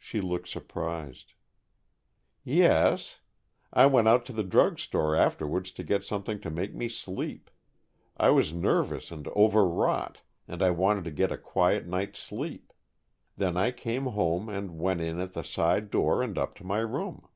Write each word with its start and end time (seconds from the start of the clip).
She 0.00 0.20
looked 0.20 0.48
surprised. 0.48 1.34
"Yes. 2.42 3.20
I 3.72 3.86
went 3.86 4.08
out 4.08 4.24
to 4.26 4.32
the 4.32 4.42
drugstore 4.42 5.14
afterwards 5.14 5.70
to 5.70 5.84
get 5.84 6.02
something 6.02 6.40
to 6.40 6.50
make 6.50 6.74
me 6.74 6.88
sleep. 6.88 7.50
I 8.16 8.30
was 8.30 8.52
nervous 8.52 9.12
and 9.12 9.28
overwrought, 9.28 10.22
and 10.48 10.60
I 10.60 10.70
wanted 10.70 11.04
to 11.04 11.12
get 11.12 11.30
a 11.30 11.38
quiet 11.38 11.86
night's 11.86 12.18
sleep. 12.18 12.72
Then 13.36 13.56
I 13.56 13.70
came 13.70 14.06
home 14.06 14.48
and 14.48 14.80
went 14.80 15.00
in 15.00 15.20
at 15.20 15.34
the 15.34 15.44
side 15.44 15.88
door 15.88 16.20
and 16.20 16.36
up 16.36 16.56
to 16.56 16.64
my 16.66 16.80
room." 16.80 17.28